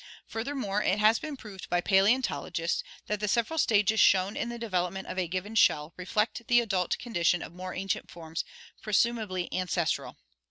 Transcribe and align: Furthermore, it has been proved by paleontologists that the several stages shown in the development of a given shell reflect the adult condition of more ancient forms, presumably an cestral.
Furthermore, 0.25 0.81
it 0.81 0.97
has 0.97 1.19
been 1.19 1.37
proved 1.37 1.69
by 1.69 1.79
paleontologists 1.79 2.83
that 3.05 3.19
the 3.19 3.27
several 3.27 3.59
stages 3.59 3.99
shown 3.99 4.35
in 4.35 4.49
the 4.49 4.57
development 4.57 5.07
of 5.07 5.19
a 5.19 5.27
given 5.27 5.53
shell 5.53 5.93
reflect 5.95 6.41
the 6.47 6.59
adult 6.59 6.97
condition 6.97 7.43
of 7.43 7.53
more 7.53 7.75
ancient 7.75 8.09
forms, 8.09 8.43
presumably 8.81 9.47
an 9.51 9.67
cestral. 9.67 10.15